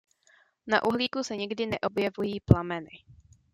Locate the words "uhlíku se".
0.83-1.35